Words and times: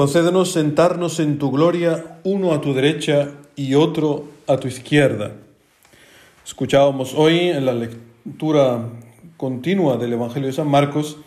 Concédenos 0.00 0.52
sentarnos 0.52 1.20
en 1.20 1.36
tu 1.38 1.50
gloria, 1.50 2.20
uno 2.24 2.54
a 2.54 2.62
tu 2.62 2.72
derecha 2.72 3.32
y 3.54 3.74
otro 3.74 4.24
a 4.46 4.56
tu 4.56 4.66
izquierda. 4.66 5.32
Escuchábamos 6.42 7.12
hoy 7.14 7.50
en 7.50 7.66
la 7.66 7.74
lectura 7.74 8.88
continua 9.36 9.98
del 9.98 10.14
Evangelio 10.14 10.46
de 10.46 10.54
San 10.54 10.68
Marcos, 10.68 11.18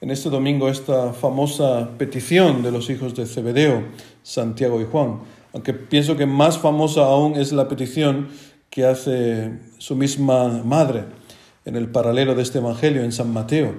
en 0.00 0.12
este 0.12 0.30
domingo, 0.30 0.68
esta 0.68 1.12
famosa 1.12 1.98
petición 1.98 2.62
de 2.62 2.70
los 2.70 2.90
hijos 2.90 3.16
de 3.16 3.26
Zebedeo, 3.26 3.88
Santiago 4.22 4.80
y 4.80 4.84
Juan. 4.84 5.18
Aunque 5.52 5.74
pienso 5.74 6.16
que 6.16 6.24
más 6.24 6.58
famosa 6.58 7.00
aún 7.06 7.34
es 7.34 7.50
la 7.50 7.66
petición 7.66 8.28
que 8.70 8.84
hace 8.84 9.58
su 9.78 9.96
misma 9.96 10.62
madre 10.64 11.06
en 11.64 11.74
el 11.74 11.88
paralelo 11.88 12.36
de 12.36 12.42
este 12.42 12.58
Evangelio 12.58 13.02
en 13.02 13.10
San 13.10 13.32
Mateo. 13.32 13.74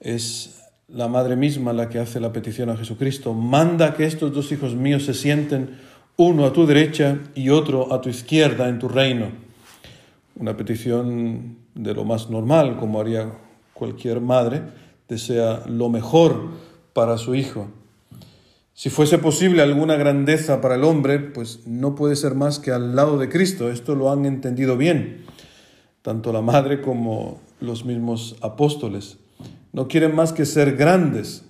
Es 0.00 0.57
la 0.88 1.06
madre 1.06 1.36
misma 1.36 1.74
la 1.74 1.90
que 1.90 1.98
hace 1.98 2.18
la 2.18 2.32
petición 2.32 2.70
a 2.70 2.76
Jesucristo, 2.76 3.34
manda 3.34 3.94
que 3.94 4.06
estos 4.06 4.32
dos 4.32 4.50
hijos 4.52 4.74
míos 4.74 5.04
se 5.04 5.12
sienten 5.12 5.78
uno 6.16 6.46
a 6.46 6.52
tu 6.52 6.66
derecha 6.66 7.18
y 7.34 7.50
otro 7.50 7.92
a 7.92 8.00
tu 8.00 8.08
izquierda 8.08 8.68
en 8.68 8.78
tu 8.78 8.88
reino. 8.88 9.30
Una 10.36 10.56
petición 10.56 11.58
de 11.74 11.94
lo 11.94 12.04
más 12.04 12.30
normal, 12.30 12.78
como 12.78 13.00
haría 13.00 13.30
cualquier 13.74 14.20
madre, 14.20 14.62
desea 15.08 15.62
lo 15.66 15.90
mejor 15.90 16.48
para 16.94 17.18
su 17.18 17.34
hijo. 17.34 17.68
Si 18.72 18.88
fuese 18.88 19.18
posible 19.18 19.60
alguna 19.62 19.96
grandeza 19.96 20.60
para 20.60 20.76
el 20.76 20.84
hombre, 20.84 21.18
pues 21.18 21.66
no 21.66 21.94
puede 21.94 22.16
ser 22.16 22.34
más 22.34 22.58
que 22.58 22.70
al 22.70 22.96
lado 22.96 23.18
de 23.18 23.28
Cristo. 23.28 23.70
Esto 23.70 23.94
lo 23.94 24.10
han 24.10 24.24
entendido 24.24 24.76
bien, 24.76 25.24
tanto 26.00 26.32
la 26.32 26.40
madre 26.40 26.80
como 26.80 27.40
los 27.60 27.84
mismos 27.84 28.36
apóstoles 28.40 29.18
no 29.72 29.88
quieren 29.88 30.14
más 30.14 30.32
que 30.32 30.46
ser 30.46 30.76
grandes. 30.76 31.44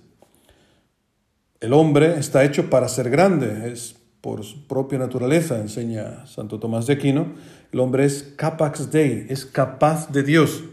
El 1.59 1.73
hombre 1.73 2.17
está 2.17 2.43
hecho 2.43 2.69
para 2.69 2.87
ser 2.87 3.09
grande, 3.09 3.71
es 3.71 3.95
por 4.21 4.43
su 4.43 4.67
propia 4.67 4.99
naturaleza, 4.99 5.59
enseña 5.59 6.25
Santo 6.27 6.59
Tomás 6.59 6.87
de 6.87 6.93
Aquino. 6.93 7.33
El 7.71 7.79
hombre 7.79 8.05
es 8.05 8.33
capax 8.35 8.91
dei, 8.91 9.25
es 9.29 9.45
capaz 9.45 10.11
de 10.11 10.23
Dios. 10.23 10.63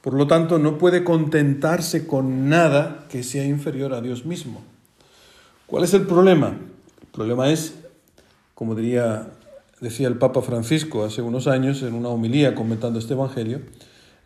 Por 0.00 0.14
lo 0.14 0.26
tanto, 0.26 0.58
no 0.58 0.78
puede 0.78 1.04
contentarse 1.04 2.06
con 2.06 2.48
nada 2.48 3.06
que 3.08 3.22
sea 3.22 3.44
inferior 3.44 3.94
a 3.94 4.00
Dios 4.00 4.26
mismo. 4.26 4.62
¿Cuál 5.66 5.84
es 5.84 5.94
el 5.94 6.02
problema? 6.02 6.48
El 6.48 7.08
problema 7.12 7.50
es, 7.50 7.74
como 8.54 8.74
decía 8.74 9.26
el 9.80 10.18
Papa 10.18 10.42
Francisco 10.42 11.04
hace 11.04 11.22
unos 11.22 11.46
años 11.46 11.82
en 11.82 11.94
una 11.94 12.08
homilía 12.08 12.54
comentando 12.54 12.98
este 12.98 13.14
Evangelio, 13.14 13.60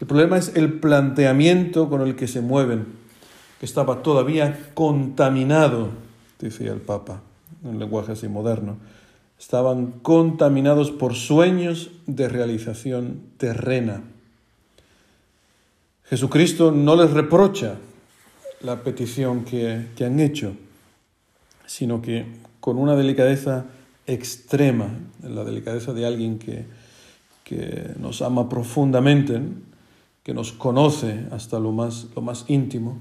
el 0.00 0.06
problema 0.06 0.36
es 0.36 0.54
el 0.54 0.74
planteamiento 0.74 1.88
con 1.88 2.02
el 2.02 2.16
que 2.16 2.28
se 2.28 2.42
mueven, 2.42 2.86
que 3.58 3.66
estaba 3.66 4.02
todavía 4.02 4.70
contaminado, 4.74 5.88
decía 6.38 6.72
el 6.72 6.80
Papa, 6.80 7.22
en 7.64 7.78
lenguaje 7.78 8.12
así 8.12 8.28
moderno. 8.28 8.76
Estaban 9.38 9.92
contaminados 10.02 10.90
por 10.90 11.14
sueños 11.14 11.90
de 12.06 12.28
realización 12.28 13.20
terrena. 13.38 14.02
Jesucristo 16.04 16.72
no 16.72 16.94
les 16.96 17.10
reprocha 17.10 17.76
la 18.60 18.82
petición 18.82 19.44
que, 19.44 19.88
que 19.96 20.04
han 20.04 20.20
hecho, 20.20 20.54
sino 21.66 22.00
que 22.02 22.26
con 22.60 22.78
una 22.78 22.96
delicadeza 22.96 23.66
extrema, 24.06 24.88
la 25.22 25.44
delicadeza 25.44 25.92
de 25.92 26.06
alguien 26.06 26.38
que, 26.38 26.64
que 27.44 27.92
nos 27.98 28.22
ama 28.22 28.48
profundamente, 28.48 29.40
que 30.26 30.34
nos 30.34 30.50
conoce 30.50 31.28
hasta 31.30 31.60
lo 31.60 31.70
más, 31.70 32.08
lo 32.16 32.20
más 32.20 32.46
íntimo, 32.48 32.98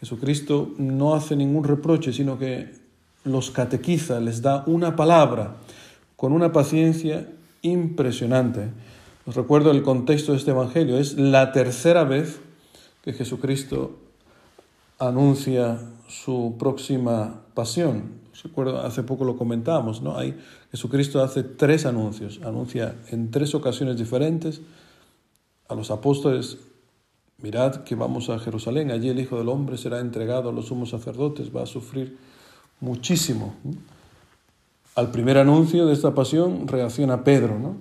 Jesucristo 0.00 0.74
no 0.76 1.14
hace 1.14 1.36
ningún 1.36 1.62
reproche, 1.62 2.12
sino 2.12 2.36
que 2.36 2.72
los 3.22 3.52
catequiza, 3.52 4.18
les 4.18 4.42
da 4.42 4.64
una 4.66 4.96
palabra 4.96 5.58
con 6.16 6.32
una 6.32 6.50
paciencia 6.50 7.28
impresionante. 7.62 8.70
Os 9.24 9.36
recuerdo 9.36 9.70
el 9.70 9.84
contexto 9.84 10.32
de 10.32 10.38
este 10.38 10.50
Evangelio. 10.50 10.98
Es 10.98 11.16
la 11.16 11.52
tercera 11.52 12.02
vez 12.02 12.40
que 13.04 13.12
Jesucristo 13.12 13.96
anuncia 14.98 15.78
su 16.08 16.56
próxima 16.58 17.42
pasión. 17.54 18.18
Recuerdo, 18.42 18.80
hace 18.80 19.04
poco 19.04 19.24
lo 19.24 19.36
comentábamos, 19.36 20.02
¿no? 20.02 20.18
Hay, 20.18 20.36
Jesucristo 20.72 21.22
hace 21.22 21.44
tres 21.44 21.86
anuncios, 21.86 22.40
anuncia 22.44 22.96
en 23.10 23.30
tres 23.30 23.54
ocasiones 23.54 23.96
diferentes 23.96 24.60
a 25.68 25.74
los 25.74 25.90
apóstoles, 25.90 26.58
mirad 27.38 27.84
que 27.84 27.94
vamos 27.94 28.30
a 28.30 28.38
Jerusalén, 28.38 28.90
allí 28.90 29.08
el 29.08 29.20
Hijo 29.20 29.38
del 29.38 29.48
Hombre 29.48 29.78
será 29.78 30.00
entregado 30.00 30.48
a 30.48 30.52
los 30.52 30.66
sumos 30.66 30.90
sacerdotes, 30.90 31.54
va 31.54 31.62
a 31.62 31.66
sufrir 31.66 32.18
muchísimo. 32.80 33.54
Al 34.94 35.10
primer 35.10 35.38
anuncio 35.38 35.86
de 35.86 35.92
esta 35.92 36.14
pasión 36.14 36.66
reacciona 36.66 37.22
Pedro, 37.22 37.58
¿no? 37.58 37.76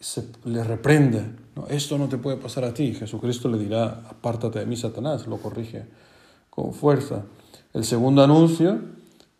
Se 0.00 0.28
le 0.44 0.64
reprende, 0.64 1.24
¿no? 1.54 1.66
esto 1.68 1.96
no 1.96 2.08
te 2.08 2.18
puede 2.18 2.36
pasar 2.36 2.64
a 2.64 2.74
ti. 2.74 2.92
Jesucristo 2.92 3.48
le 3.48 3.58
dirá, 3.58 4.02
apártate 4.10 4.58
de 4.58 4.66
mí, 4.66 4.76
Satanás, 4.76 5.26
lo 5.26 5.38
corrige 5.38 5.86
con 6.50 6.74
fuerza. 6.74 7.24
El 7.72 7.84
segundo 7.84 8.22
anuncio, 8.22 8.80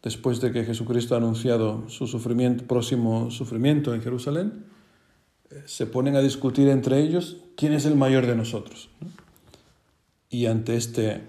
después 0.02 0.40
de 0.40 0.52
que 0.52 0.64
Jesucristo 0.64 1.14
ha 1.14 1.18
anunciado 1.18 1.88
su 1.88 2.06
sufrimiento, 2.06 2.64
próximo 2.66 3.30
sufrimiento 3.30 3.94
en 3.94 4.02
Jerusalén, 4.02 4.64
se 5.66 5.86
ponen 5.86 6.16
a 6.16 6.20
discutir 6.20 6.68
entre 6.68 7.00
ellos 7.00 7.36
quién 7.56 7.72
es 7.72 7.84
el 7.84 7.96
mayor 7.96 8.26
de 8.26 8.36
nosotros. 8.36 8.88
Y 10.30 10.46
ante 10.46 10.76
este, 10.76 11.22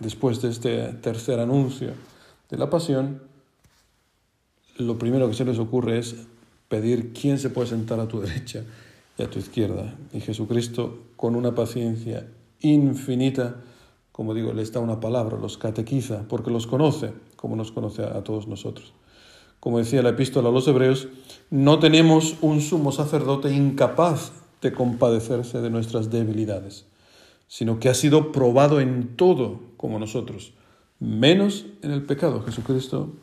después 0.00 0.40
de 0.42 0.50
este 0.50 0.92
tercer 0.94 1.40
anuncio 1.40 1.92
de 2.50 2.56
la 2.58 2.70
pasión, 2.70 3.22
lo 4.78 4.98
primero 4.98 5.28
que 5.28 5.34
se 5.34 5.44
les 5.44 5.58
ocurre 5.58 5.98
es 5.98 6.14
pedir 6.68 7.12
quién 7.12 7.38
se 7.38 7.50
puede 7.50 7.68
sentar 7.68 8.00
a 8.00 8.08
tu 8.08 8.20
derecha 8.20 8.64
y 9.18 9.22
a 9.22 9.30
tu 9.30 9.38
izquierda. 9.38 9.94
Y 10.12 10.20
Jesucristo, 10.20 10.98
con 11.16 11.36
una 11.36 11.54
paciencia 11.54 12.26
infinita, 12.60 13.56
como 14.12 14.34
digo, 14.34 14.52
les 14.52 14.72
da 14.72 14.80
una 14.80 15.00
palabra, 15.00 15.38
los 15.38 15.58
catequiza, 15.58 16.26
porque 16.28 16.50
los 16.50 16.66
conoce, 16.66 17.12
como 17.36 17.56
nos 17.56 17.72
conoce 17.72 18.02
a 18.02 18.22
todos 18.24 18.48
nosotros. 18.48 18.92
Como 19.60 19.78
decía 19.78 20.02
la 20.02 20.10
epístola 20.10 20.48
a 20.48 20.52
los 20.52 20.68
hebreos, 20.68 21.08
no 21.50 21.78
tenemos 21.78 22.36
un 22.40 22.60
sumo 22.60 22.92
sacerdote 22.92 23.52
incapaz 23.52 24.32
de 24.62 24.72
compadecerse 24.72 25.60
de 25.60 25.70
nuestras 25.70 26.10
debilidades, 26.10 26.86
sino 27.46 27.80
que 27.80 27.88
ha 27.88 27.94
sido 27.94 28.32
probado 28.32 28.80
en 28.80 29.16
todo 29.16 29.60
como 29.76 29.98
nosotros, 29.98 30.52
menos 31.00 31.66
en 31.82 31.90
el 31.90 32.04
pecado. 32.04 32.42
Jesucristo 32.42 33.14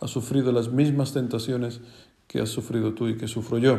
ha 0.00 0.08
sufrido 0.08 0.52
las 0.52 0.70
mismas 0.70 1.12
tentaciones 1.12 1.80
que 2.26 2.40
has 2.40 2.50
sufrido 2.50 2.94
tú 2.94 3.08
y 3.08 3.16
que 3.16 3.28
sufro 3.28 3.58
yo. 3.58 3.78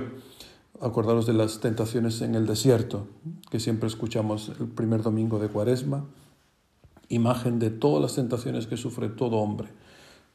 Acordaros 0.82 1.26
de 1.26 1.34
las 1.34 1.60
tentaciones 1.60 2.22
en 2.22 2.36
el 2.36 2.46
desierto, 2.46 3.08
que 3.52 3.60
siempre 3.60 3.88
escuchamos 3.88 4.52
el 4.60 4.68
primer 4.68 5.04
domingo 5.04 5.40
de 5.40 5.50
Cuaresma, 5.50 6.06
imagen 7.10 7.60
de 7.60 7.70
todas 7.70 8.02
las 8.02 8.16
tentaciones 8.16 8.68
que 8.68 8.78
sufre 8.78 9.10
todo 9.10 9.38
hombre. 9.38 9.70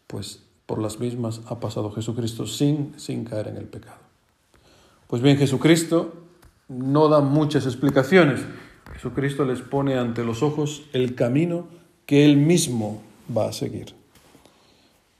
Pues 0.06 0.42
por 0.66 0.80
las 0.80 0.98
mismas 0.98 1.40
ha 1.46 1.60
pasado 1.60 1.90
Jesucristo 1.90 2.46
sin, 2.46 2.94
sin 2.98 3.24
caer 3.24 3.48
en 3.48 3.56
el 3.56 3.66
pecado. 3.66 3.98
Pues 5.06 5.22
bien, 5.22 5.36
Jesucristo 5.36 6.14
no 6.68 7.08
da 7.08 7.20
muchas 7.20 7.66
explicaciones. 7.66 8.40
Jesucristo 8.94 9.44
les 9.44 9.60
pone 9.60 9.98
ante 9.98 10.24
los 10.24 10.42
ojos 10.42 10.84
el 10.92 11.14
camino 11.14 11.66
que 12.06 12.24
Él 12.24 12.36
mismo 12.36 13.02
va 13.34 13.48
a 13.48 13.52
seguir. 13.52 13.94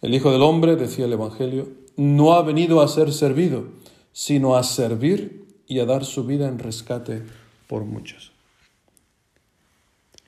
El 0.01 0.15
Hijo 0.15 0.31
del 0.33 0.43
Hombre, 0.43 0.77
decía 0.77 1.07
el 1.07 1.13
Evangelio, 1.13 1.69
no 1.97 2.35
ha 2.35 2.43
venido 2.43 2.81
a 2.81 2.89
ser 2.89 3.13
servido, 3.13 3.67
sino 4.13 4.57
a 4.57 4.63
servir 4.63 5.47
y 5.67 5.81
a 5.81 5.87
dar 5.87 6.05
su 6.05 6.25
vida 6.25 6.49
en 6.49 6.59
rescate 6.59 7.23
por 7.67 7.85
muchos. 7.85 8.33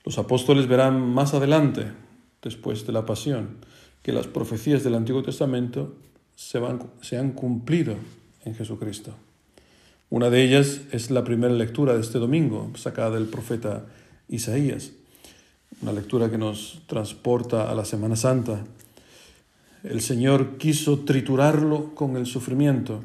Los 0.03 0.17
apóstoles 0.17 0.67
verán 0.67 1.01
más 1.01 1.33
adelante, 1.33 1.91
después 2.41 2.87
de 2.87 2.93
la 2.93 3.05
pasión, 3.05 3.57
que 4.07 4.13
las 4.13 4.27
profecías 4.27 4.85
del 4.85 4.95
Antiguo 4.95 5.21
Testamento 5.21 5.97
se, 6.33 6.59
van, 6.59 6.81
se 7.01 7.17
han 7.17 7.33
cumplido 7.33 7.97
en 8.45 8.55
Jesucristo. 8.55 9.13
Una 10.09 10.29
de 10.29 10.45
ellas 10.45 10.79
es 10.93 11.11
la 11.11 11.25
primera 11.25 11.53
lectura 11.53 11.93
de 11.93 11.99
este 11.99 12.17
domingo, 12.17 12.71
sacada 12.77 13.15
del 13.15 13.25
profeta 13.25 13.85
Isaías, 14.29 14.93
una 15.81 15.91
lectura 15.91 16.31
que 16.31 16.37
nos 16.37 16.83
transporta 16.87 17.69
a 17.69 17.75
la 17.75 17.83
Semana 17.83 18.15
Santa. 18.15 18.63
El 19.83 19.99
Señor 19.99 20.57
quiso 20.57 20.99
triturarlo 20.99 21.93
con 21.93 22.15
el 22.15 22.27
sufrimiento 22.27 23.03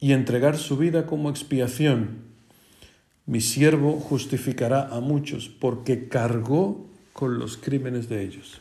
y 0.00 0.10
entregar 0.10 0.58
su 0.58 0.76
vida 0.76 1.06
como 1.06 1.30
expiación. 1.30 2.24
Mi 3.24 3.40
siervo 3.40 4.00
justificará 4.00 4.88
a 4.88 4.98
muchos 4.98 5.48
porque 5.48 6.08
cargó 6.08 6.88
con 7.12 7.38
los 7.38 7.56
crímenes 7.56 8.08
de 8.08 8.24
ellos. 8.24 8.60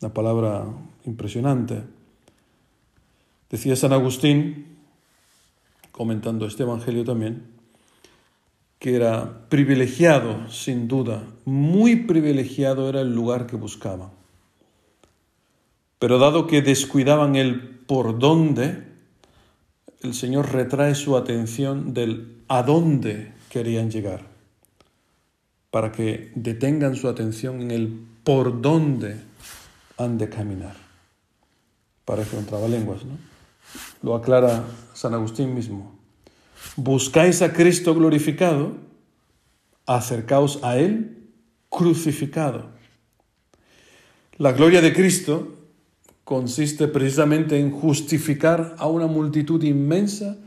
Una 0.00 0.14
palabra 0.14 0.64
impresionante. 1.04 1.82
Decía 3.50 3.76
San 3.76 3.92
Agustín, 3.92 4.78
comentando 5.92 6.46
este 6.46 6.62
Evangelio 6.62 7.04
también, 7.04 7.44
que 8.78 8.96
era 8.96 9.46
privilegiado, 9.50 10.48
sin 10.48 10.88
duda, 10.88 11.26
muy 11.44 11.96
privilegiado 11.96 12.88
era 12.88 13.02
el 13.02 13.14
lugar 13.14 13.46
que 13.46 13.56
buscaba. 13.56 14.10
Pero 15.98 16.18
dado 16.18 16.46
que 16.46 16.62
descuidaban 16.62 17.36
el 17.36 17.60
por 17.60 18.18
dónde, 18.18 18.84
el 20.02 20.14
Señor 20.14 20.50
retrae 20.50 20.94
su 20.94 21.14
atención 21.18 21.92
del 21.92 22.38
a 22.48 22.62
dónde 22.62 23.32
querían 23.50 23.90
llegar, 23.90 24.28
para 25.70 25.92
que 25.92 26.32
detengan 26.34 26.96
su 26.96 27.06
atención 27.06 27.60
en 27.60 27.70
el 27.70 28.00
por 28.24 28.62
dónde 28.62 29.28
han 30.00 30.18
de 30.18 30.28
caminar. 30.28 30.76
Parece 32.04 32.36
un 32.36 32.46
trabalenguas, 32.46 33.04
¿no? 33.04 33.18
Lo 34.02 34.14
aclara 34.14 34.64
San 34.94 35.14
Agustín 35.14 35.54
mismo. 35.54 35.92
Buscáis 36.76 37.42
a 37.42 37.52
Cristo 37.52 37.94
glorificado, 37.94 38.72
acercaos 39.86 40.60
a 40.62 40.78
Él 40.78 41.28
crucificado. 41.68 42.70
La 44.38 44.52
gloria 44.52 44.80
de 44.80 44.92
Cristo 44.92 45.54
consiste 46.24 46.88
precisamente 46.88 47.58
en 47.58 47.70
justificar 47.70 48.74
a 48.78 48.86
una 48.86 49.06
multitud 49.06 49.62
inmensa 49.62 50.38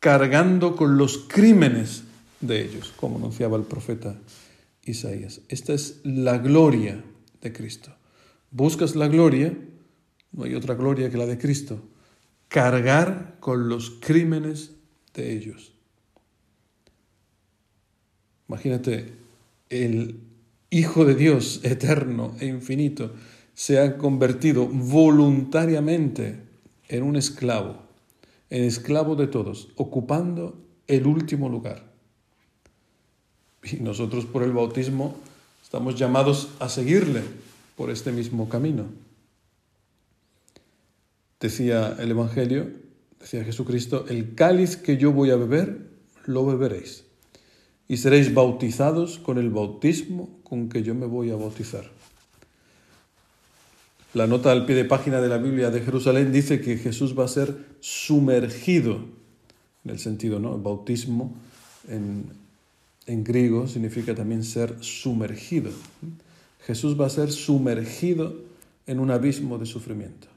cargando 0.00 0.76
con 0.76 0.96
los 0.96 1.18
crímenes 1.28 2.04
de 2.40 2.62
ellos, 2.62 2.92
como 2.96 3.16
anunciaba 3.16 3.56
el 3.56 3.64
profeta 3.64 4.16
Isaías. 4.84 5.40
Esta 5.48 5.72
es 5.72 6.00
la 6.04 6.38
gloria 6.38 7.02
de 7.40 7.52
Cristo. 7.52 7.90
Buscas 8.54 8.94
la 8.94 9.08
gloria, 9.08 9.52
no 10.30 10.44
hay 10.44 10.54
otra 10.54 10.76
gloria 10.76 11.10
que 11.10 11.16
la 11.16 11.26
de 11.26 11.38
Cristo, 11.38 11.82
cargar 12.46 13.38
con 13.40 13.68
los 13.68 13.90
crímenes 13.98 14.76
de 15.12 15.32
ellos. 15.32 15.72
Imagínate, 18.48 19.12
el 19.70 20.20
Hijo 20.70 21.04
de 21.04 21.16
Dios 21.16 21.60
eterno 21.64 22.36
e 22.38 22.46
infinito 22.46 23.10
se 23.54 23.80
ha 23.80 23.98
convertido 23.98 24.68
voluntariamente 24.68 26.38
en 26.86 27.02
un 27.02 27.16
esclavo, 27.16 27.82
en 28.50 28.62
esclavo 28.62 29.16
de 29.16 29.26
todos, 29.26 29.70
ocupando 29.74 30.56
el 30.86 31.08
último 31.08 31.48
lugar. 31.48 31.82
Y 33.64 33.78
nosotros 33.78 34.26
por 34.26 34.44
el 34.44 34.52
bautismo 34.52 35.16
estamos 35.60 35.96
llamados 35.96 36.50
a 36.60 36.68
seguirle 36.68 37.22
por 37.76 37.90
este 37.90 38.12
mismo 38.12 38.48
camino. 38.48 38.86
Decía 41.40 41.96
el 41.98 42.10
Evangelio, 42.10 42.70
decía 43.20 43.44
Jesucristo, 43.44 44.06
el 44.08 44.34
cáliz 44.34 44.76
que 44.76 44.96
yo 44.96 45.12
voy 45.12 45.30
a 45.30 45.36
beber, 45.36 45.88
lo 46.26 46.46
beberéis. 46.46 47.04
Y 47.86 47.98
seréis 47.98 48.32
bautizados 48.32 49.18
con 49.18 49.38
el 49.38 49.50
bautismo 49.50 50.30
con 50.42 50.68
que 50.68 50.82
yo 50.82 50.94
me 50.94 51.06
voy 51.06 51.30
a 51.30 51.36
bautizar. 51.36 51.90
La 54.14 54.26
nota 54.26 54.52
al 54.52 54.64
pie 54.64 54.76
de 54.76 54.84
página 54.84 55.20
de 55.20 55.28
la 55.28 55.38
Biblia 55.38 55.70
de 55.70 55.80
Jerusalén 55.80 56.32
dice 56.32 56.60
que 56.60 56.78
Jesús 56.78 57.18
va 57.18 57.24
a 57.24 57.28
ser 57.28 57.56
sumergido, 57.80 59.04
en 59.84 59.90
el 59.90 59.98
sentido, 59.98 60.38
¿no? 60.38 60.56
bautismo 60.56 61.34
en, 61.88 62.24
en 63.06 63.24
griego 63.24 63.66
significa 63.66 64.14
también 64.14 64.44
ser 64.44 64.76
sumergido. 64.80 65.70
Jesús 66.66 66.98
va 66.98 67.06
a 67.06 67.10
ser 67.10 67.30
sumergido 67.30 68.34
en 68.86 69.00
un 69.00 69.10
abismo 69.10 69.58
de 69.58 69.66
sufrimiento. 69.66 70.28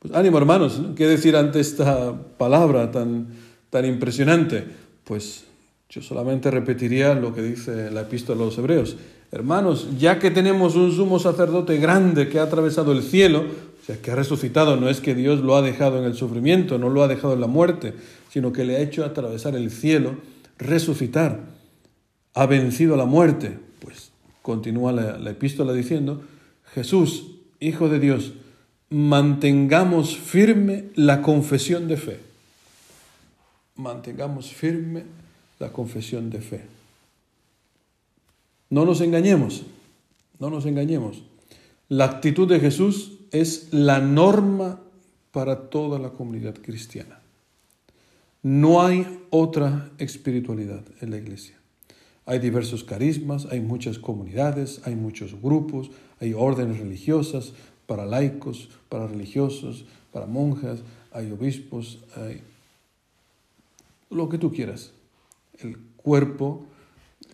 Pues 0.00 0.14
ánimo 0.14 0.38
hermanos, 0.38 0.80
¿qué 0.96 1.06
decir 1.06 1.36
ante 1.36 1.60
esta 1.60 2.14
palabra 2.38 2.90
tan, 2.90 3.28
tan 3.68 3.84
impresionante? 3.84 4.64
Pues 5.04 5.44
yo 5.88 6.02
solamente 6.02 6.50
repetiría 6.50 7.14
lo 7.14 7.34
que 7.34 7.42
dice 7.42 7.90
la 7.90 8.02
epístola 8.02 8.42
a 8.42 8.46
los 8.46 8.58
hebreos. 8.58 8.96
Hermanos, 9.30 9.88
ya 9.98 10.18
que 10.18 10.30
tenemos 10.30 10.74
un 10.74 10.92
sumo 10.92 11.18
sacerdote 11.18 11.76
grande 11.76 12.28
que 12.28 12.40
ha 12.40 12.44
atravesado 12.44 12.92
el 12.92 13.02
cielo, 13.02 13.40
o 13.40 13.84
sea, 13.84 14.00
que 14.00 14.10
ha 14.10 14.16
resucitado, 14.16 14.76
no 14.76 14.88
es 14.88 15.00
que 15.00 15.14
Dios 15.14 15.40
lo 15.40 15.54
ha 15.54 15.62
dejado 15.62 15.98
en 15.98 16.04
el 16.04 16.14
sufrimiento, 16.14 16.78
no 16.78 16.88
lo 16.88 17.02
ha 17.02 17.08
dejado 17.08 17.34
en 17.34 17.40
la 17.40 17.46
muerte, 17.46 17.94
sino 18.30 18.52
que 18.52 18.64
le 18.64 18.76
ha 18.76 18.80
hecho 18.80 19.04
atravesar 19.04 19.54
el 19.54 19.70
cielo, 19.70 20.16
resucitar, 20.58 21.40
ha 22.34 22.46
vencido 22.46 22.96
la 22.96 23.04
muerte. 23.04 23.58
Pues 23.80 24.09
continúa 24.50 24.90
la, 24.90 25.16
la 25.16 25.30
epístola 25.30 25.72
diciendo, 25.72 26.22
Jesús, 26.74 27.36
Hijo 27.60 27.88
de 27.88 28.00
Dios, 28.00 28.32
mantengamos 28.88 30.16
firme 30.16 30.86
la 30.96 31.22
confesión 31.22 31.86
de 31.86 31.96
fe. 31.96 32.18
Mantengamos 33.76 34.52
firme 34.52 35.04
la 35.60 35.70
confesión 35.70 36.30
de 36.30 36.40
fe. 36.40 36.64
No 38.70 38.84
nos 38.84 39.00
engañemos, 39.02 39.62
no 40.40 40.50
nos 40.50 40.66
engañemos. 40.66 41.22
La 41.88 42.06
actitud 42.06 42.48
de 42.48 42.58
Jesús 42.58 43.12
es 43.30 43.68
la 43.72 44.00
norma 44.00 44.80
para 45.30 45.70
toda 45.70 46.00
la 46.00 46.10
comunidad 46.10 46.56
cristiana. 46.60 47.20
No 48.42 48.82
hay 48.82 49.06
otra 49.30 49.90
espiritualidad 49.98 50.82
en 51.00 51.10
la 51.10 51.18
iglesia. 51.18 51.59
Hay 52.30 52.38
diversos 52.38 52.84
carismas, 52.84 53.46
hay 53.46 53.60
muchas 53.60 53.98
comunidades, 53.98 54.82
hay 54.84 54.94
muchos 54.94 55.34
grupos, 55.42 55.90
hay 56.20 56.32
órdenes 56.32 56.78
religiosas 56.78 57.54
para 57.88 58.06
laicos, 58.06 58.68
para 58.88 59.08
religiosos, 59.08 59.84
para 60.12 60.26
monjas, 60.26 60.84
hay 61.10 61.32
obispos, 61.32 61.98
hay 62.14 62.42
lo 64.10 64.28
que 64.28 64.38
tú 64.38 64.52
quieras. 64.52 64.92
El 65.58 65.76
cuerpo 65.96 66.66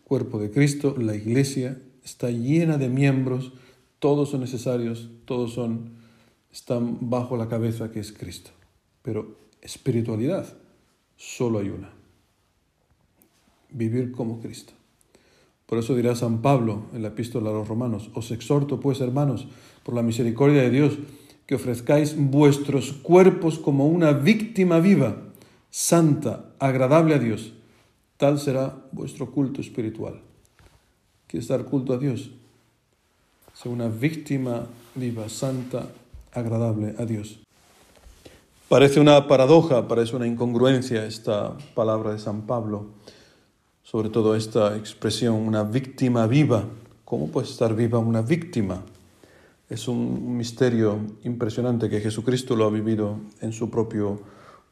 cuerpo 0.05 0.39
de 0.39 0.51
Cristo, 0.51 0.95
la 0.97 1.15
iglesia, 1.15 1.79
está 2.03 2.31
llena 2.31 2.79
de 2.79 2.89
miembros, 2.89 3.53
todos 3.99 4.31
son 4.31 4.41
necesarios, 4.41 5.11
todos 5.27 5.53
son, 5.53 5.91
están 6.51 7.11
bajo 7.11 7.37
la 7.37 7.49
cabeza 7.49 7.91
que 7.91 8.01
es 8.01 8.13
Cristo. 8.13 8.51
Pero 9.03 9.37
espiritualidad, 9.61 10.57
solo 11.17 11.59
hay 11.59 11.69
una. 11.69 11.93
Vivir 13.69 14.13
como 14.13 14.41
Cristo. 14.41 14.76
Por 15.67 15.79
eso 15.79 15.95
dirá 15.95 16.15
San 16.15 16.43
Pablo 16.43 16.83
en 16.95 17.03
la 17.03 17.09
epístola 17.09 17.51
a 17.51 17.53
los 17.53 17.69
romanos, 17.69 18.11
os 18.15 18.31
exhorto 18.31 18.79
pues 18.81 19.01
hermanos, 19.01 19.49
por 19.83 19.95
la 19.95 20.03
misericordia 20.03 20.63
de 20.63 20.71
Dios, 20.71 20.99
que 21.47 21.57
ofrezcáis 21.57 22.17
vuestros 22.17 22.93
cuerpos 22.93 23.59
como 23.59 23.87
una 23.87 24.13
víctima 24.13 24.81
viva, 24.81 25.23
santa, 25.71 26.53
agradable 26.59 27.15
a 27.15 27.19
Dios 27.19 27.53
Tal 28.17 28.41
será 28.41 28.75
vuestro 28.93 29.31
culto 29.31 29.61
espiritual. 29.61 30.21
¿Quieres 31.27 31.49
dar 31.49 31.65
culto 31.65 31.93
a 31.93 31.99
Dios? 31.99 32.31
Sea 33.53 33.71
una 33.71 33.89
víctima 33.89 34.67
viva, 34.95 35.29
santa, 35.29 35.89
agradable 36.33 36.95
a 36.99 37.05
Dios. 37.05 37.41
Parece 38.69 39.01
una 39.01 39.29
paradoja, 39.29 39.87
parece 39.87 40.17
una 40.17 40.27
incongruencia 40.27 41.05
esta 41.05 41.57
palabra 41.75 42.13
de 42.13 42.19
San 42.19 42.43
Pablo, 42.47 42.87
sobre 43.87 44.11
todo 44.11 44.35
esta 44.35 44.77
expresión, 44.77 45.35
una 45.35 45.63
víctima 45.63 46.27
viva. 46.27 46.65
¿Cómo 47.05 47.29
puede 47.29 47.47
estar 47.47 47.73
viva 47.77 48.01
una 48.01 48.21
víctima? 48.21 48.83
Es 49.71 49.87
un 49.87 50.37
misterio 50.37 50.99
impresionante 51.23 51.89
que 51.89 52.01
Jesucristo 52.01 52.57
lo 52.57 52.65
ha 52.65 52.71
vivido 52.71 53.21
en 53.41 53.53
su 53.53 53.71
propio 53.71 54.21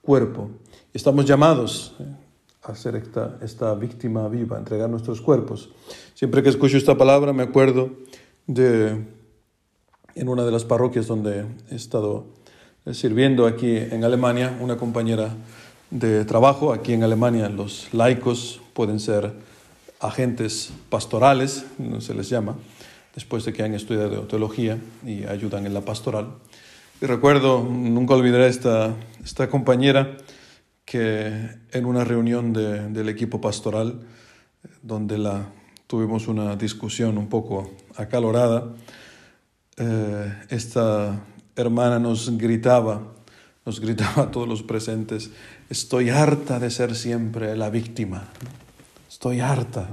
cuerpo. 0.02 0.50
Estamos 0.92 1.26
llamados, 1.26 1.94
eh, 2.00 2.04
hacer 2.64 2.96
esta, 2.96 3.38
esta 3.40 3.72
víctima 3.76 4.26
viva, 4.28 4.58
entregar 4.58 4.90
nuestros 4.90 5.20
cuerpos. 5.20 5.70
Siempre 6.14 6.42
que 6.42 6.48
escucho 6.48 6.76
esta 6.76 6.98
palabra 6.98 7.32
me 7.32 7.44
acuerdo 7.44 7.90
de 8.48 9.00
en 10.16 10.28
una 10.28 10.44
de 10.44 10.50
las 10.50 10.64
parroquias 10.64 11.06
donde 11.06 11.46
he 11.70 11.76
estado 11.76 12.26
sirviendo 12.92 13.46
aquí 13.46 13.76
en 13.76 14.02
Alemania, 14.02 14.58
una 14.60 14.76
compañera 14.76 15.36
de 15.94 16.24
trabajo. 16.24 16.72
Aquí 16.72 16.92
en 16.92 17.04
Alemania 17.04 17.48
los 17.48 17.94
laicos 17.94 18.60
pueden 18.72 18.98
ser 18.98 19.32
agentes 20.00 20.72
pastorales, 20.90 21.64
se 22.00 22.14
les 22.14 22.28
llama, 22.28 22.56
después 23.14 23.44
de 23.44 23.52
que 23.52 23.62
han 23.62 23.74
estudiado 23.74 24.22
teología 24.22 24.76
y 25.06 25.24
ayudan 25.24 25.66
en 25.66 25.72
la 25.72 25.82
pastoral. 25.82 26.34
Y 27.00 27.06
recuerdo, 27.06 27.62
nunca 27.62 28.14
olvidaré 28.14 28.48
esta, 28.48 28.92
esta 29.24 29.48
compañera, 29.48 30.16
que 30.84 31.48
en 31.72 31.86
una 31.86 32.04
reunión 32.04 32.52
del 32.52 33.08
equipo 33.08 33.40
pastoral, 33.40 34.00
donde 34.82 35.16
la, 35.16 35.46
tuvimos 35.86 36.28
una 36.28 36.56
discusión 36.56 37.16
un 37.18 37.28
poco 37.28 37.70
acalorada, 37.96 38.74
eh, 39.76 40.34
esta 40.50 41.24
hermana 41.56 41.98
nos 41.98 42.36
gritaba, 42.36 43.00
nos 43.64 43.80
gritaba 43.80 44.24
a 44.24 44.30
todos 44.30 44.48
los 44.48 44.62
presentes, 44.62 45.30
estoy 45.70 46.10
harta 46.10 46.58
de 46.58 46.70
ser 46.70 46.94
siempre 46.94 47.56
la 47.56 47.70
víctima, 47.70 48.28
estoy 49.08 49.40
harta. 49.40 49.88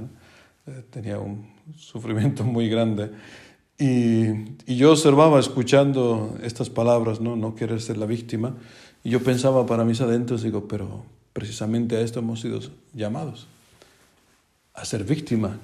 Eh, 0.67 0.83
tenía 0.89 1.19
un 1.19 1.49
sufrimiento 1.75 2.43
muy 2.43 2.69
grande. 2.69 3.11
Y, 3.77 4.27
y, 4.71 4.75
yo 4.75 4.91
observaba, 4.91 5.39
escuchando 5.39 6.37
estas 6.43 6.69
palabras, 6.69 7.19
¿no? 7.19 7.35
no 7.35 7.55
querer 7.55 7.81
ser 7.81 7.97
la 7.97 8.05
víctima, 8.05 8.55
y 9.03 9.09
yo 9.09 9.23
pensaba 9.23 9.65
para 9.65 9.83
mis 9.83 10.01
adentros, 10.01 10.43
digo, 10.43 10.67
pero 10.67 11.03
precisamente 11.33 11.97
a 11.97 12.01
esto 12.01 12.19
hemos 12.19 12.41
sido 12.41 12.59
llamados, 12.93 13.47
a 14.73 14.85
ser 14.85 15.03
víctima. 15.03 15.57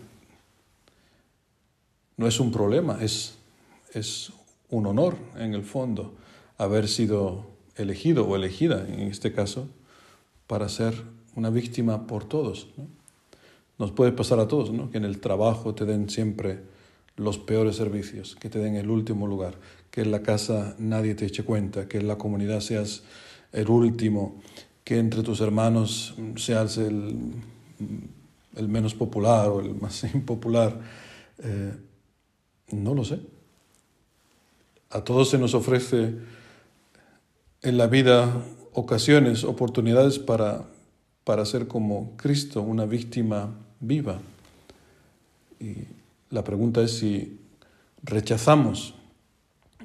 No 2.15 2.27
es 2.27 2.39
un 2.39 2.51
problema, 2.51 2.97
es, 3.01 3.35
es 3.93 4.31
un 4.69 4.87
honor 4.87 5.15
en 5.37 5.53
el 5.53 5.63
fondo 5.63 6.15
haber 6.57 6.87
sido 6.87 7.56
elegido 7.77 8.27
o 8.27 8.35
elegida, 8.35 8.85
en 8.87 9.01
este 9.01 9.33
caso, 9.33 9.67
para 10.47 10.69
ser 10.69 10.93
una 11.35 11.49
víctima 11.49 12.07
por 12.07 12.25
todos. 12.25 12.67
Nos 13.77 13.91
puede 13.91 14.11
pasar 14.11 14.39
a 14.39 14.47
todos, 14.47 14.71
¿no? 14.71 14.89
que 14.89 14.97
en 14.97 15.05
el 15.05 15.19
trabajo 15.19 15.75
te 15.75 15.85
den 15.85 16.09
siempre 16.09 16.59
los 17.15 17.37
peores 17.37 17.75
servicios, 17.75 18.35
que 18.35 18.49
te 18.49 18.59
den 18.59 18.75
el 18.75 18.89
último 18.89 19.27
lugar, 19.27 19.55
que 19.91 20.01
en 20.01 20.11
la 20.11 20.21
casa 20.21 20.75
nadie 20.79 21.15
te 21.15 21.25
eche 21.25 21.43
cuenta, 21.43 21.87
que 21.87 21.97
en 21.97 22.07
la 22.07 22.17
comunidad 22.17 22.59
seas 22.59 23.03
el 23.51 23.69
último, 23.69 24.41
que 24.83 24.99
entre 24.99 25.23
tus 25.23 25.41
hermanos 25.41 26.15
seas 26.35 26.77
el, 26.77 27.33
el 28.55 28.67
menos 28.67 28.93
popular 28.93 29.49
o 29.49 29.59
el 29.59 29.75
más 29.75 30.03
impopular. 30.13 30.79
Eh, 31.39 31.73
no 32.71 32.93
lo 32.93 33.03
sé. 33.03 33.19
A 34.89 35.01
todos 35.01 35.29
se 35.29 35.37
nos 35.37 35.53
ofrece 35.53 36.13
en 37.67 37.77
la 37.77 37.87
vida 37.87 38.45
ocasiones, 38.71 39.43
oportunidades 39.43 40.19
para, 40.19 40.63
para 41.25 41.45
ser 41.45 41.67
como 41.67 42.15
Cristo, 42.15 42.61
una 42.61 42.85
víctima 42.85 43.53
viva. 43.81 44.19
Y 45.59 45.73
la 46.29 46.45
pregunta 46.45 46.81
es 46.81 46.97
si 46.99 47.41
rechazamos 48.03 48.93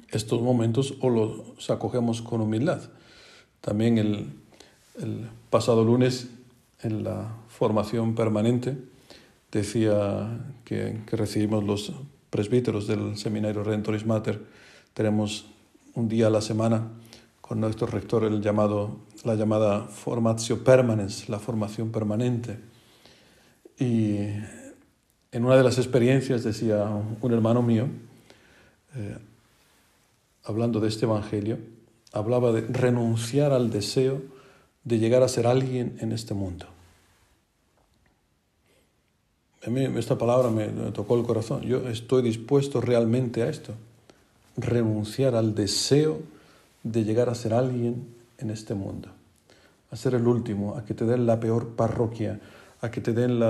estos 0.07 0.41
momentos 0.41 0.93
o 1.01 1.09
los 1.09 1.69
acogemos 1.69 2.21
con 2.21 2.39
humildad. 2.39 2.83
También 3.59 3.97
el, 3.97 4.29
pasado 5.49 5.83
lunes 5.83 6.29
en 6.83 7.03
la 7.03 7.35
formación 7.49 8.15
permanente 8.15 8.77
decía 9.51 10.39
que, 10.63 11.01
recibimos 11.11 11.65
los 11.65 11.91
presbíteros 12.29 12.87
del 12.87 13.17
seminario 13.17 13.61
Redentoris 13.61 14.05
Mater, 14.05 14.41
tenemos 14.93 15.47
un 15.95 16.07
día 16.07 16.27
a 16.27 16.29
la 16.29 16.41
semana 16.41 16.87
con 17.43 17.59
nuestro 17.59 17.87
rector 17.87 18.23
la 18.31 19.35
llamada 19.35 19.81
formatio 19.81 20.63
permanens, 20.63 21.27
la 21.27 21.39
formación 21.39 21.91
permanente. 21.91 22.57
Y 23.77 24.15
en 25.29 25.45
una 25.45 25.57
de 25.57 25.63
las 25.63 25.77
experiencias 25.77 26.45
decía 26.45 26.85
un 27.21 27.33
hermano 27.33 27.61
mío, 27.61 27.87
eh, 28.95 29.17
hablando 30.45 30.79
de 30.79 30.87
este 30.87 31.03
Evangelio, 31.03 31.57
hablaba 32.13 32.53
de 32.53 32.61
renunciar 32.61 33.51
al 33.51 33.71
deseo 33.71 34.21
de 34.85 34.99
llegar 34.99 35.21
a 35.21 35.27
ser 35.27 35.45
alguien 35.45 35.97
en 35.99 36.13
este 36.13 36.33
mundo. 36.33 36.67
A 39.67 39.69
mí 39.69 39.83
esta 39.97 40.17
palabra 40.17 40.49
me 40.49 40.69
tocó 40.93 41.19
el 41.19 41.25
corazón. 41.25 41.63
Yo 41.63 41.89
estoy 41.89 42.21
dispuesto 42.21 42.79
realmente 42.79 43.43
a 43.43 43.49
esto. 43.49 43.73
Renunciar 44.55 45.35
al 45.35 45.53
deseo 45.55 46.21
de 46.83 47.03
llegar 47.03 47.29
a 47.29 47.35
ser 47.35 47.53
alguien 47.53 48.07
en 48.37 48.49
este 48.49 48.75
mundo. 48.75 49.09
A 49.91 49.95
ser 49.95 50.15
el 50.15 50.27
último, 50.27 50.75
a 50.75 50.85
que 50.85 50.93
te 50.93 51.05
den 51.05 51.25
la 51.25 51.39
peor 51.39 51.75
parroquia, 51.75 52.39
a 52.81 52.91
que 52.91 53.01
te 53.01 53.13
den 53.13 53.41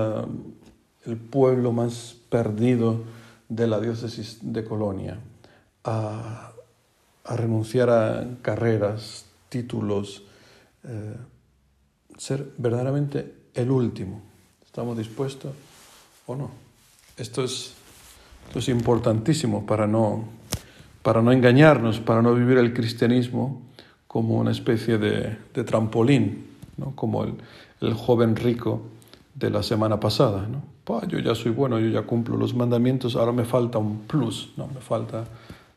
el 1.06 1.18
pueblo 1.18 1.72
más 1.72 2.16
perdido 2.30 3.02
de 3.50 3.68
la 3.68 3.80
diócesis 3.80 4.40
de 4.42 4.64
Colonia, 4.64 5.20
a, 5.84 6.52
renunciar 7.26 7.90
a 7.90 8.28
carreras, 8.42 9.26
títulos, 9.48 10.24
eh, 10.84 11.16
ser 12.18 12.52
verdaderamente 12.58 13.34
el 13.54 13.72
último. 13.72 14.22
¿Estamos 14.66 14.98
dispuestos 14.98 15.54
o 16.26 16.36
no? 16.36 16.52
Esto 17.16 17.44
es, 17.44 17.74
esto 18.48 18.60
es 18.60 18.70
importantísimo 18.70 19.66
para 19.66 19.88
no, 19.88 20.26
para 21.04 21.22
no 21.22 21.32
engañarnos, 21.32 22.00
para 22.00 22.22
no 22.22 22.34
vivir 22.34 22.58
el 22.58 22.74
cristianismo 22.74 23.62
como 24.08 24.38
una 24.38 24.52
especie 24.52 24.98
de, 24.98 25.38
trampolín, 25.64 26.48
¿no? 26.78 26.96
como 26.96 27.26
el, 27.26 27.94
joven 27.94 28.36
rico 28.36 28.82
de 29.36 29.50
la 29.50 29.62
semana 29.62 30.00
pasada. 30.00 30.48
¿no? 30.48 31.08
yo 31.08 31.20
ya 31.20 31.36
soy 31.36 31.52
bueno, 31.52 31.80
yo 31.80 31.90
ya 31.90 32.04
cumplo 32.04 32.38
los 32.38 32.56
mandamientos, 32.56 33.16
ahora 33.16 33.34
me 33.34 33.44
falta 33.44 33.78
un 33.78 34.00
plus, 34.00 34.54
¿no? 34.58 34.68
me 34.68 34.80
falta 34.80 35.26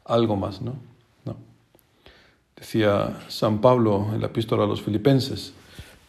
algo 0.04 0.36
más. 0.36 0.62
no. 0.62 0.74
Decía 2.56 3.18
San 3.28 3.60
Pablo 3.60 4.08
en 4.14 4.22
la 4.22 4.28
epístola 4.28 4.64
a 4.64 4.66
los 4.66 4.80
filipenses, 4.80 5.52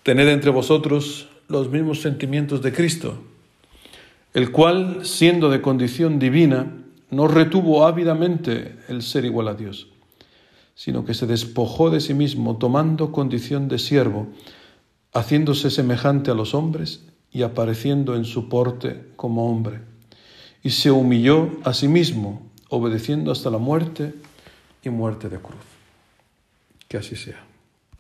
tened 0.04 0.30
entre 0.30 0.50
vosotros 0.50 1.28
los 1.50 1.70
mismos 1.70 2.02
sentimientos 2.02 2.62
de 2.62 2.72
Cristo, 2.72 3.16
el 4.34 4.52
cual, 4.52 5.06
siendo 5.06 5.50
de 5.50 5.62
condición 5.62 6.20
divina, 6.20 6.72
no 7.10 7.28
retuvo 7.28 7.86
ávidamente 7.86 8.78
el 8.88 9.02
ser 9.02 9.26
igual 9.26 9.48
a 9.48 9.54
Dios, 9.54 9.88
sino 10.76 11.06
que 11.06 11.14
se 11.14 11.28
despojó 11.28 11.90
de 11.90 12.02
sí 12.02 12.14
mismo, 12.14 12.58
tomando 12.58 13.12
condición 13.12 13.68
de 13.68 13.80
siervo, 13.80 14.28
haciéndose 15.14 15.72
semejante 15.72 16.32
a 16.32 16.36
los 16.36 16.54
hombres 16.54 17.04
y 17.32 17.44
apareciendo 17.44 18.16
en 18.16 18.26
su 18.26 18.50
porte 18.50 19.10
como 19.16 19.50
hombre. 19.50 19.82
Y 20.64 20.72
se 20.72 20.92
humilló 20.92 21.50
a 21.64 21.74
sí 21.74 21.88
mismo, 21.88 22.42
obedeciendo 22.70 23.32
hasta 23.32 23.50
la 23.50 23.58
muerte 23.58 24.14
y 24.84 24.90
muerte 24.90 25.30
de 25.30 25.40
cruz. 25.40 25.62
Que 26.88 26.98
así 26.98 27.16
sea. 27.16 27.44